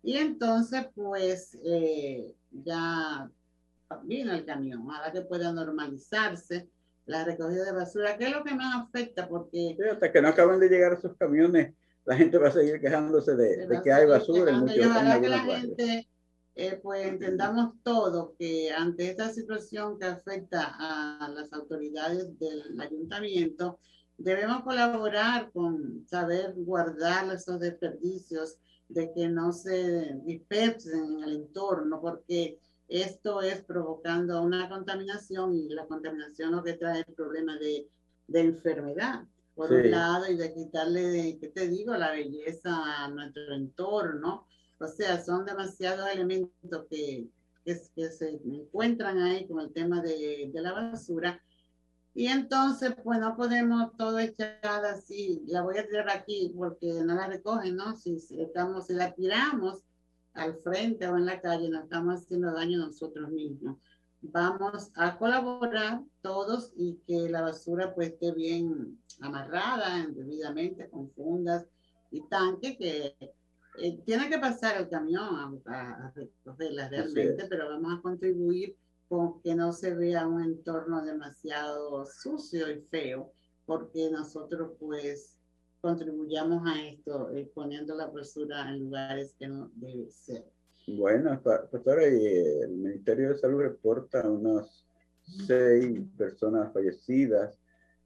[0.03, 3.29] Y entonces, pues eh, ya
[4.03, 4.87] vino el camión.
[4.91, 6.69] Ahora que pueda normalizarse
[7.07, 9.27] la recogida de basura, ¿qué es lo que más afecta?
[9.27, 9.75] Porque...
[9.91, 11.73] hasta que no acaban de llegar esos camiones
[12.05, 15.39] la gente va a seguir quejándose de, que hay basura en muchos Ojalá que la
[15.39, 16.09] gente,
[16.55, 23.79] eh, pues entendamos todo, que ante esta situación que afecta a las autoridades del ayuntamiento,
[24.17, 31.99] debemos colaborar con saber guardar esos desperdicios, de que no se dispersen en el entorno,
[31.99, 37.89] porque esto es provocando una contaminación y la contaminación lo que trae el problema de,
[38.27, 43.55] de enfermedad por un lado, y de quitarle, ¿qué te digo?, la belleza a nuestro
[43.55, 44.45] entorno.
[44.79, 47.29] O sea, son demasiados elementos que,
[47.63, 51.41] que, se encuentran ahí con el tema de, de, la basura.
[52.13, 57.15] Y entonces, pues no podemos todo echar así, la voy a tirar aquí porque no
[57.15, 57.95] la recogen, ¿no?
[57.95, 59.83] Si, si, estamos, si la tiramos
[60.33, 63.77] al frente o en la calle, nos estamos haciendo daño a nosotros mismos
[64.31, 71.65] vamos a colaborar todos y que la basura pues esté bien amarrada debidamente con fundas
[72.11, 73.15] y tanque que
[73.77, 78.75] eh, tiene que pasar el camión a, recogerla realmente, pero vamos a contribuir
[79.09, 83.31] con que no se vea un entorno demasiado sucio y feo,
[83.65, 85.37] porque nosotros pues
[85.81, 90.45] contribuyamos a esto, eh, poniendo la postura en lugares que no debe ser.
[90.87, 94.85] Bueno, pastora, el Ministerio de Salud reporta unas
[95.47, 97.59] seis personas fallecidas,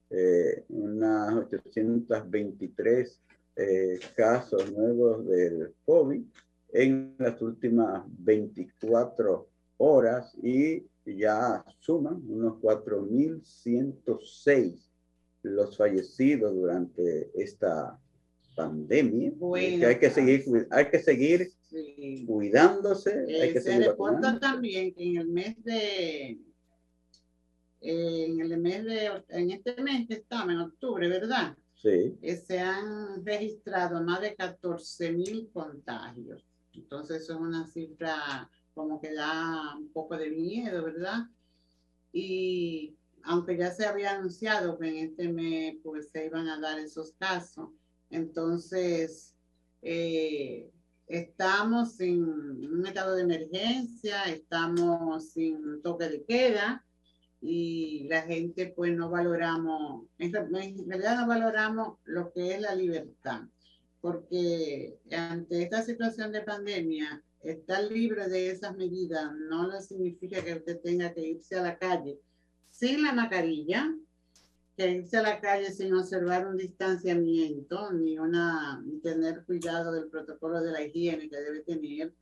[0.10, 3.20] eh, unas 823
[3.58, 6.24] eh, casos nuevos del COVID
[6.72, 14.90] en las últimas 24 horas y ya suman unos 4.106
[15.44, 18.00] los fallecidos durante esta
[18.56, 19.34] pandemia.
[19.54, 21.59] que hay que seguir, hay que seguir
[22.26, 23.26] cuidándose.
[23.42, 26.40] hay que se reporta también que en el mes de
[27.82, 31.56] en el mes de en este mes que estamos en octubre, ¿verdad?
[31.76, 32.18] Sí.
[32.22, 36.44] Eh, se han registrado más de 14 mil contagios.
[36.74, 41.28] Entonces, eso es una cifra como que da un poco de miedo, ¿verdad?
[42.12, 46.80] Y aunque ya se había anunciado que en este mes pues se iban a dar
[46.80, 47.70] esos casos,
[48.10, 49.36] entonces
[49.82, 50.72] eh,
[51.10, 56.86] estamos en un estado de emergencia, estamos sin toque de queda
[57.42, 63.42] y la gente pues no valoramos, en realidad no valoramos lo que es la libertad,
[64.02, 70.80] porque ante esta situación de pandemia, estar libre de esas medidas no significa que usted
[70.82, 72.20] tenga que irse a la calle
[72.70, 73.92] sin la mascarilla,
[74.80, 80.08] que irse a la calle sin observar un distanciamiento ni una ni tener cuidado del
[80.08, 82.14] protocolo de la higiene que debe tener.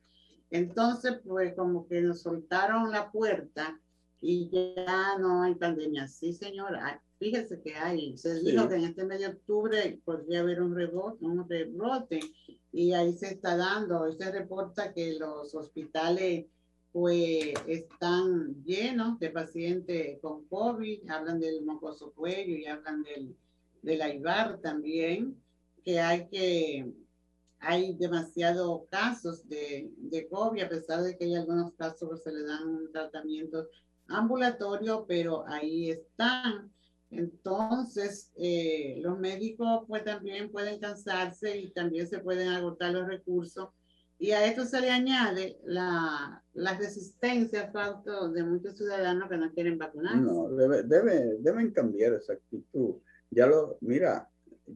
[0.50, 3.80] Entonces, pues como que nos soltaron la puerta
[4.20, 6.08] y ya no hay pandemia.
[6.08, 8.18] Sí, señora, fíjese que hay.
[8.18, 12.18] Se dijo que en este mes de octubre podría haber un rebote, un rebrote
[12.72, 14.00] y ahí se está dando.
[14.00, 16.46] Hoy se reporta que los hospitales
[16.98, 23.36] pues están llenos de pacientes con COVID, hablan del mocoso cuello y hablan del,
[23.82, 25.40] del AIBAR también,
[25.84, 26.92] que hay que
[27.60, 32.32] hay demasiados casos de, de COVID, a pesar de que hay algunos casos que se
[32.32, 33.68] le dan un tratamiento
[34.08, 36.72] ambulatorio, pero ahí están.
[37.10, 43.68] Entonces, eh, los médicos pues también pueden cansarse y también se pueden agotar los recursos.
[44.18, 49.52] Y a esto se le añade la, la resistencia Fausto, de muchos ciudadanos que no
[49.52, 50.20] quieren vacunarse.
[50.20, 52.96] No, debe, debe, deben cambiar esa actitud.
[53.30, 54.28] Ya lo, mira,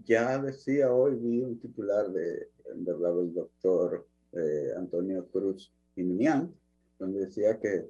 [0.04, 6.54] ya decía hoy, vi un titular de, del doctor eh, Antonio Cruz Minian,
[6.98, 7.86] donde decía que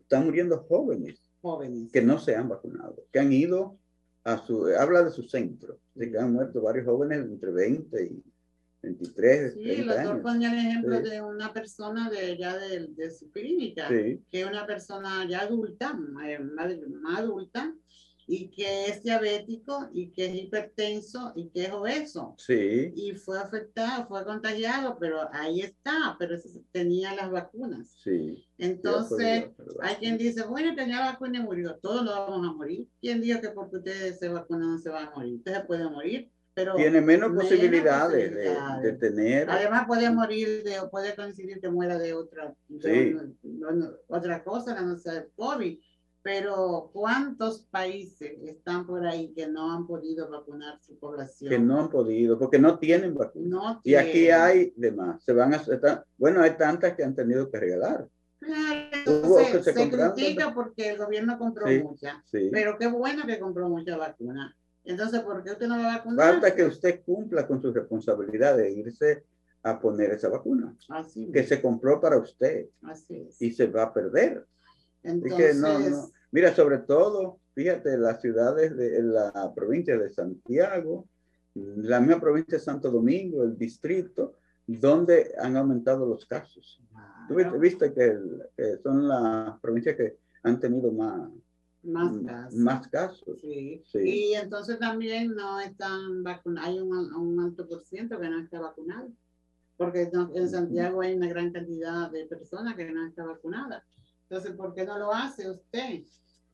[0.00, 3.78] están muriendo jóvenes, jóvenes que no se han vacunado, que han ido
[4.24, 8.22] a su, habla de su centro, de que han muerto varios jóvenes entre 20 y
[8.84, 13.30] 23, sí, el doctor ponía el ejemplo de una persona de ya de, de su
[13.30, 17.74] clínica, que es una persona ya adulta, eh, más adulta,
[18.26, 22.34] y que es diabético y que es hipertenso y que es obeso.
[22.38, 22.92] Sí.
[22.94, 26.36] Y fue afectado, fue contagiado, pero ahí está, pero
[26.72, 27.94] tenía las vacunas.
[28.02, 28.46] Sí.
[28.58, 32.88] Entonces, hay quien dice, bueno, tenía la vacuna y murió, todos lo vamos a morir.
[33.00, 35.34] ¿Quién dijo que porque ustedes se vacunan no se van a morir?
[35.34, 36.76] Usted se puede morir, pero...
[36.76, 38.34] Tiene menos, posibilidades,
[38.82, 39.50] De, tener...
[39.50, 42.54] Además puede morir, de, o puede coincidir que muera de otra,
[44.08, 45.78] otra cosa, no sé, COVID
[46.24, 51.50] pero ¿cuántos países están por ahí que no han podido vacunar su población?
[51.50, 53.78] Que no han podido, porque no tienen vacuna.
[53.84, 55.22] y aquí hay demás.
[55.22, 55.62] Se van a,
[56.16, 58.08] bueno, hay tantas que han tenido que regalar.
[58.40, 62.16] Claro, se, se, critica porque el gobierno compró muchas,
[62.50, 64.56] pero qué bueno que compró mucha vacuna.
[64.84, 66.32] Entonces, ¿por qué usted no va a vacunar?
[66.32, 69.24] Falta que usted cumpla con su responsabilidad de irse
[69.62, 70.76] a poner esa vacuna.
[70.88, 72.66] Así que se compró para usted.
[72.82, 73.40] Así es.
[73.40, 74.46] Y se va a perder.
[75.02, 81.06] Entonces, no, Mira, sobre todo, fíjate, las ciudades de la provincia de Santiago,
[81.54, 84.34] la misma provincia de Santo Domingo, el distrito,
[84.66, 86.82] donde han aumentado los casos.
[87.28, 88.18] Tú viste que,
[88.82, 91.30] son las provincias que han tenido más,
[91.84, 93.40] más casos.
[93.40, 93.82] Sí.
[93.94, 98.60] Y entonces también no están vacunados, hay un, un, alto por ciento que no está
[98.60, 99.10] vacunado,
[99.76, 103.82] porque en Santiago hay una gran cantidad de personas que no están vacunadas.
[104.28, 106.02] Entonces, ¿por qué no lo hace usted?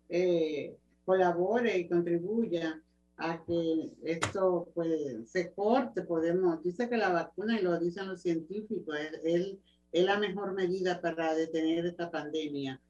[0.08, 2.82] Eh, colabore y contribuya
[3.16, 8.22] a que esto pues, se corte, podemos, dice que la vacuna, y lo dicen los
[8.22, 9.58] científicos, es,
[9.92, 12.80] es, la mejor medida para detener esta pandemia.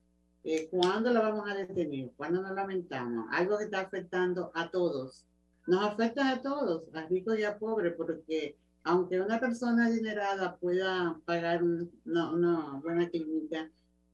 [0.44, 2.10] Eh, ¿Cuándo la vamos a detener?
[2.16, 3.26] ¿Cuándo nos lamentamos?
[3.30, 5.24] Algo que está afectando a todos.
[5.66, 11.20] Nos afecta a todos, a ricos y a pobres, porque aunque una persona adinerada pueda
[11.26, 13.70] pagar una, una buena clínica,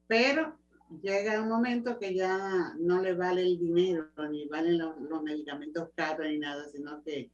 [0.09, 0.59] pero
[1.03, 6.27] llega un momento que ya no le vale el dinero, ni valen los, medicamentos caros
[6.27, 7.31] ni nada, sino que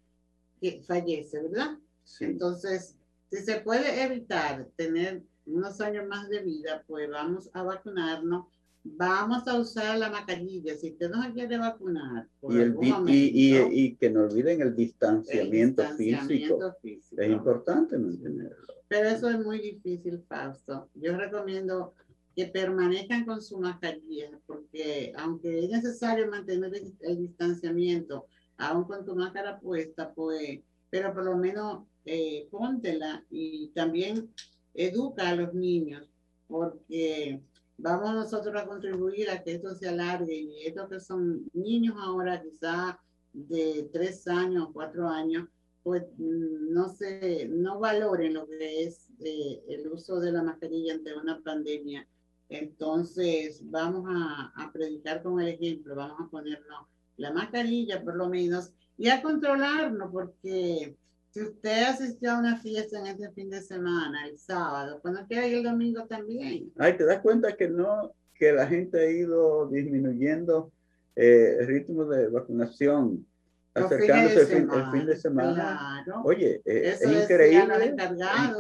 [0.62, 1.76] que fallece, ¿verdad?
[2.20, 2.96] Entonces,
[3.28, 8.46] si se puede evitar tener unos años más de vida, pues vamos a vacunarnos.
[8.84, 10.76] Vamos a usar la mascarilla.
[10.76, 15.84] Si usted no se quiere vacunar, y, el, y, y, que no olviden el distanciamiento,
[15.96, 16.76] físico.
[16.82, 18.66] Es importante mantenerlo.
[18.88, 20.88] Pero eso es muy difícil, Fausto.
[20.94, 21.94] Yo recomiendo
[22.34, 28.26] que permanezcan con su mascarilla, porque aunque es necesario mantener el, distanciamiento,
[28.56, 30.60] aún con tu máscara puesta, pues,
[30.90, 34.30] pero por lo menos eh, póntela y también
[34.74, 36.08] educa a los niños,
[36.48, 37.40] porque
[37.76, 42.42] vamos nosotros a contribuir a que esto se alargue y estos que son niños ahora
[42.42, 43.00] quizá
[43.32, 45.48] de tres años, cuatro años,
[45.82, 50.94] pues mm, no se, no valoren lo que es eh, el uso de la mascarilla
[50.94, 52.06] ante una pandemia.
[52.48, 58.28] Entonces, vamos a, a, predicar con el ejemplo, vamos a ponernos la mascarilla por lo
[58.28, 60.96] menos y a controlarnos, porque
[61.32, 65.46] si usted asistió a una fiesta en este fin de semana, el sábado, cuando quiera
[65.46, 66.70] ir el domingo también.
[66.78, 70.70] Ay, te das cuenta que no, que la gente ha ido disminuyendo
[71.16, 73.26] eh, el ritmo de vacunación
[73.74, 76.04] acercándose el fin, de semana.
[76.24, 77.94] Oye, eh, es, increíble.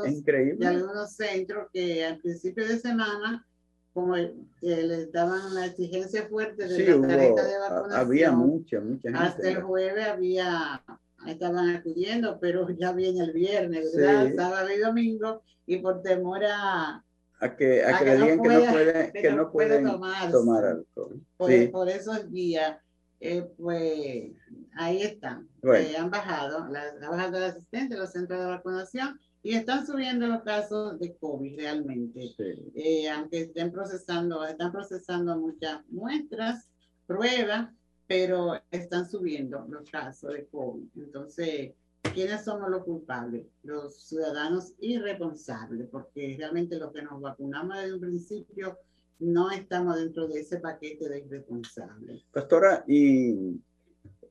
[0.06, 0.56] Es, increíble.
[0.58, 3.46] De algunos centros que al principio de semana
[3.92, 8.00] como que les daban la exigencia fuerte de la tarjeta de vacunación.
[8.00, 9.18] Había mucha, mucha gente.
[9.18, 10.82] Hasta el jueves había,
[11.26, 14.32] estaban acudiendo, pero ya viene el viernes, ¿verdad?
[14.34, 17.04] Sábado y domingo, y por temor a,
[17.40, 21.20] a que, a, que, le digan que no, pueden, que no pueden tomar alcohol.
[21.36, 21.68] Por, sí.
[21.68, 22.78] por esos días,
[23.20, 24.32] eh, pues
[24.74, 25.48] ahí están.
[25.62, 30.98] Eh, han bajado, la, la asistencia, los centros de vacunación y están subiendo los casos
[31.00, 32.34] de COVID realmente.
[32.74, 36.68] Eh, aunque estén procesando, están procesando muchas muestras,
[37.06, 37.70] pruebas,
[38.12, 40.86] pero están subiendo los casos de COVID.
[40.96, 41.72] Entonces,
[42.12, 43.46] ¿quiénes somos los culpables?
[43.62, 48.78] Los ciudadanos irresponsables, porque realmente los que nos vacunamos desde un principio
[49.18, 52.22] no estamos dentro de ese paquete de irresponsables.
[52.30, 53.58] Pastora, y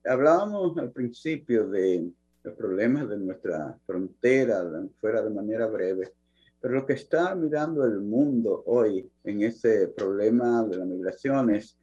[0.05, 2.07] hablábamos al principio de
[2.43, 4.63] los problemas de nuestra frontera,
[4.99, 6.13] fuera de manera breve.
[6.59, 11.80] Pero lo que está mirando el mundo hoy en ese problema de las migraciones,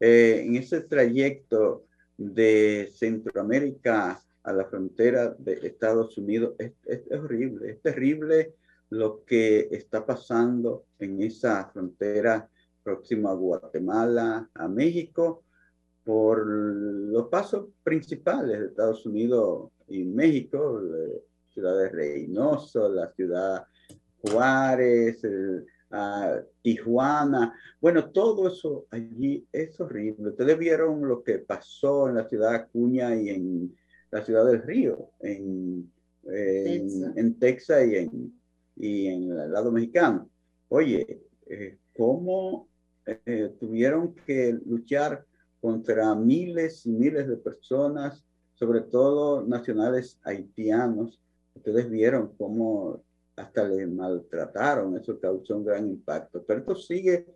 [0.00, 1.86] eh, en ese trayecto
[2.16, 6.72] de Centroamérica a la frontera de Estados Unidos, es,
[7.12, 8.54] horrible, es terrible
[8.90, 12.48] lo que está pasando en esa frontera
[12.82, 15.44] próxima a Guatemala, a México,
[16.04, 21.20] por los pasos principales de Estados Unidos y México, la
[21.52, 23.66] ciudad de Reynoso, la ciudad
[24.22, 25.22] Juárez,
[26.62, 27.54] Tijuana.
[27.80, 30.30] Bueno, todo eso allí es horrible.
[30.30, 33.76] Ustedes vieron lo que pasó en la ciudad de Acuña y en
[34.10, 35.90] la ciudad del Río, en,
[36.24, 37.86] en, Texas.
[37.86, 38.40] y en,
[38.76, 40.28] y en el lado mexicano.
[40.68, 42.68] Oye, eh, ¿cómo
[43.06, 45.24] eh, tuvieron que luchar
[45.60, 48.24] contra miles y miles de personas
[48.58, 51.20] sobre todo nacionales haitianos.
[51.54, 53.02] Ustedes vieron cómo
[53.38, 56.42] hasta le maltrataron, eso causó un gran impacto.
[56.44, 57.26] Pero esto sigue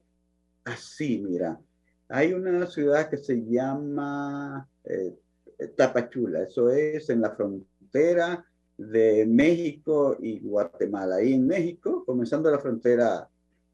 [0.64, 1.58] así, mira.
[2.08, 5.16] Hay una ciudad que se llama eh,
[5.76, 8.44] Tapachula, eso es en la frontera
[8.76, 11.16] de México y Guatemala.
[11.16, 13.28] Ahí en México, comenzando la frontera,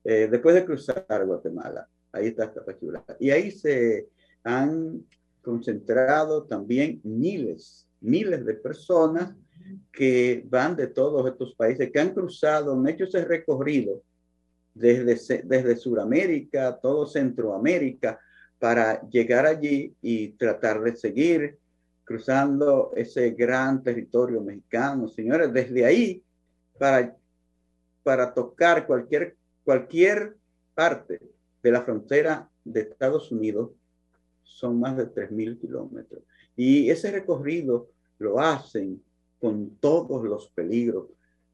[0.05, 3.05] eh, después de cruzar Guatemala, ahí está Tapachula.
[3.19, 4.09] Y ahí se
[4.45, 5.05] han
[5.43, 9.35] concentrado también miles, miles de personas
[9.93, 14.03] que van de todos estos países, que han cruzado, han hecho ese recorrido
[14.75, 18.21] desde, desde Sudamérica, todo Centroamérica,
[18.59, 21.59] para llegar allí y tratar de seguir
[22.05, 25.09] cruzando ese gran territorio mexicano.
[25.09, 26.23] Señores, desde ahí,
[26.79, 27.15] para,
[28.03, 30.37] para tocar cualquier, cualquier
[30.75, 31.21] parte
[31.63, 33.71] de la frontera de Estados Unidos,
[34.43, 36.23] son más de 3.000 kilómetros.
[36.57, 39.01] Y ese recorrido lo hacen
[39.39, 41.07] con todos los peligros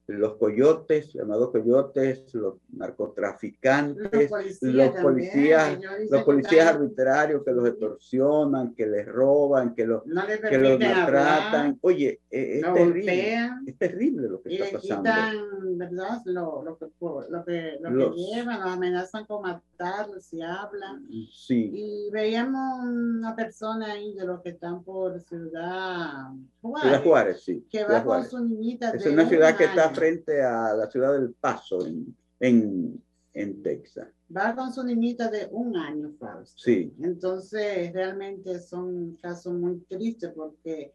[0.07, 4.31] los coyotes, llamados coyotes, los narcotraficantes,
[4.61, 5.79] los policías,
[6.11, 11.79] los policías, arbitrarios que los extorsionan, que les roban, que los, que los maltratan.
[11.81, 15.11] Oye, e, es, terrible, es terrible lo que está pasando.
[15.11, 16.23] Quitan, ¿verdad?
[16.27, 16.87] Lo, lo, que,
[17.31, 19.47] lo, que, lo que llevan, los amenazan con
[19.79, 21.07] matarlos y hablan.
[21.33, 21.71] Sí.
[21.75, 27.67] Y veíamos una persona ahí de los que están por Ciudad Juárez, Ciudad Juárez sí.
[27.71, 28.91] que va con su niñita.
[28.91, 33.03] Es una ciudad que está frente a la ciudad del Paso en, en,
[33.33, 34.09] en Texas.
[34.35, 36.63] Va con su niñita de un año, Fausto.
[36.63, 36.93] Sí.
[37.01, 40.95] Entonces, realmente son casos muy tristes porque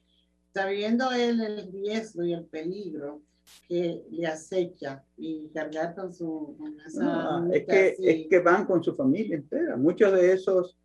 [0.54, 3.22] sabiendo él el riesgo y el peligro
[3.68, 6.58] que le acecha y cargar con su...
[6.86, 9.78] esa es, que, es que van con su familia entera.
[9.78, 10.78] Muchos de esos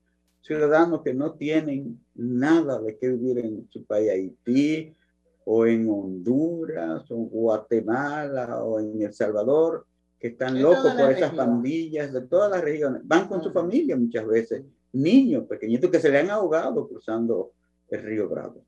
[0.43, 4.95] ciudadanos que no tienen nada de qué vivir en su país, Haití,
[5.47, 9.87] o en Honduras, o en Guatemala, o en El Salvador,
[10.19, 13.03] que están locos por esas pandillas de todas las regiones.
[13.05, 17.53] Van con su familia muchas veces, niños pequeñitos que se le han ahogado cruzando
[17.89, 18.65] el río Bravo.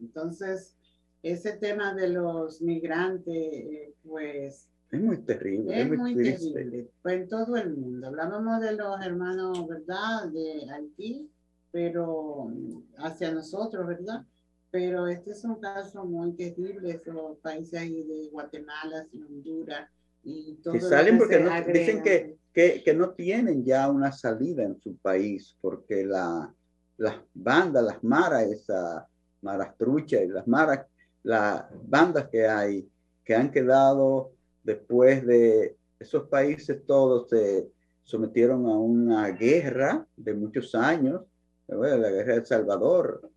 [0.00, 0.76] Entonces,
[1.22, 4.68] ese tema de los migrantes, eh, pues...
[4.90, 5.80] Es muy terrible.
[5.80, 6.88] Es, muy, terrible.
[7.02, 8.08] Pues en todo el mundo.
[8.08, 10.28] Hablábamos de los hermanos, ¿verdad?
[10.32, 11.30] De Haití,
[11.70, 12.50] pero
[12.98, 14.24] hacia nosotros, ¿verdad?
[14.72, 19.88] Pero este es un caso muy terrible, esos países ahí de Guatemala, Honduras
[20.24, 20.74] y todo.
[20.74, 21.38] Que salen porque
[21.72, 26.52] dicen que, que, que, no tienen ya una salida en su país porque la,
[26.96, 29.04] las bandas, las maras, esas
[29.40, 30.86] maras truchas y las maras
[31.22, 32.88] las bandas que hay,
[33.24, 37.68] que han quedado después de esos países todos se
[38.04, 41.22] sometieron a una guerra de muchos años,
[41.68, 43.30] la guerra de El Salvador,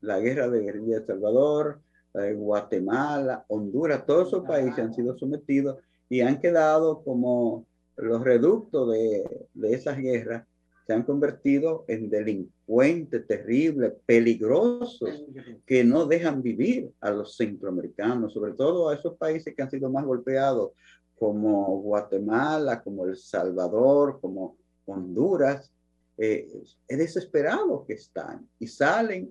[0.00, 1.80] la guerra de guerrilla de El Salvador,
[2.12, 5.78] de Guatemala, Honduras, todos esos países han sido sometidos
[6.08, 7.64] y han quedado como
[7.96, 10.44] los reductos de, de esas guerras
[10.88, 15.22] se han convertido en delincuentes terribles, peligrosos,
[15.66, 19.90] que no dejan vivir a los centroamericanos, sobre todo a esos países que han sido
[19.90, 20.70] más golpeados,
[21.18, 25.70] como Guatemala, como El Salvador, como Honduras.
[26.16, 26.48] Eh,
[26.88, 29.30] es desesperado que están y salen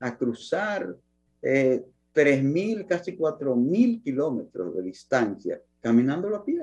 [0.00, 0.96] a cruzar
[1.42, 1.84] eh,
[2.14, 6.62] 3.000, casi 4.000 kilómetros de distancia, caminando a pie,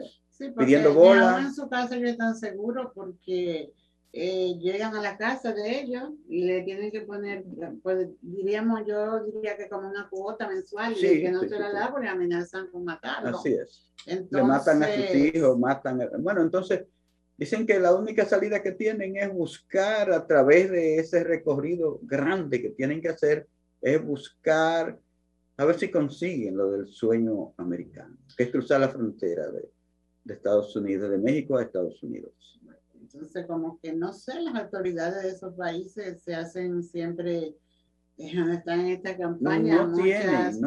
[0.58, 1.42] pidiendo bola.
[1.42, 3.72] en su casa están seguros porque
[4.14, 7.46] eh, llegan a la casa de ellos y le tienen que poner,
[7.82, 11.92] pues diríamos, yo diría que como una cuota mensual, y que no se la da
[11.92, 13.38] porque amenazan con matarlo.
[13.38, 13.90] Así es.
[14.06, 16.10] le matan a sus hijos, matan.
[16.20, 16.84] Bueno, entonces
[17.38, 22.62] dicen que la única salida que tienen es buscar a través de ese recorrido grande
[22.62, 23.48] que tienen que hacer,
[23.82, 25.00] es buscar
[25.56, 29.70] a ver si consiguen lo del sueño americano, que es cruzar la frontera de,
[30.26, 32.60] de Estados Unidos, de México a Estados Unidos.
[33.14, 37.56] Entonces, como que no sé, las autoridades de esos países se hacen siempre,
[38.18, 40.62] eh, están en esta campaña, no, tienen,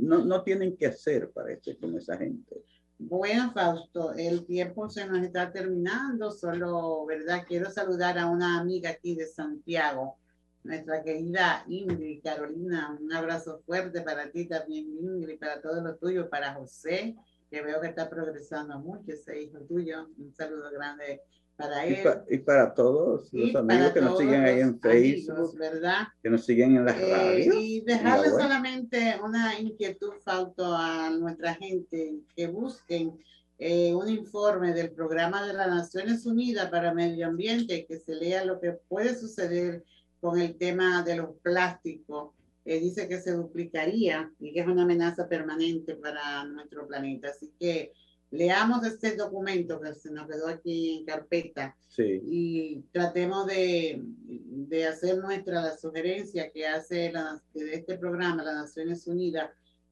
[0.00, 2.62] no, no, tienen que hacer, parece, con esa gente.
[2.98, 7.44] Bueno, Fausto, el tiempo se nos está terminando, solo, ¿verdad?
[7.46, 10.18] Quiero saludar a una amiga aquí de Santiago,
[10.62, 16.28] nuestra querida Ingrid Carolina, un abrazo fuerte para ti también, Ingrid, para todos los tuyos,
[16.28, 17.16] para José,
[17.50, 21.22] que veo que está progresando mucho, ese hijo tuyo, un saludo grande
[21.56, 21.98] para él.
[22.28, 26.08] Y, para todos los amigos que nos siguen ahí en Facebook, ¿verdad?
[26.22, 27.56] que nos siguen en las eh, radios.
[27.58, 33.18] Y dejarle solamente una inquietud, Fausto, a nuestra gente que busquen
[33.58, 38.44] eh, un informe del programa de las Naciones Unidas para Medio Ambiente, que se lea
[38.44, 39.84] lo que puede suceder
[40.20, 42.32] con el tema de los plásticos.
[42.64, 47.28] Eh, dice que se duplicaría y que es una amenaza permanente para nuestro planeta.
[47.28, 47.92] Así que
[48.32, 55.18] leamos este documento que se nos quedó aquí en carpeta y tratemos de, de, hacer
[55.18, 59.50] nuestra la sugerencia que hace la, de este programa las Naciones Unidas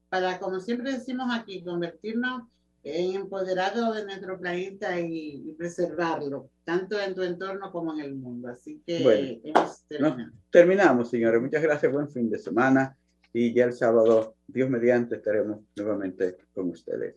[0.09, 2.43] para, como siempre decimos aquí, convertirnos
[2.83, 8.49] en empoderados de nuestro planeta y, preservarlo, tanto en tu entorno como en el mundo.
[8.49, 9.41] Así que
[9.87, 10.31] terminado.
[10.49, 11.41] terminamos, señores.
[11.41, 11.91] Muchas gracias.
[11.91, 12.97] Buen fin de semana.
[13.31, 17.15] Y ya el sábado, Dios mediante, estaremos nuevamente con ustedes.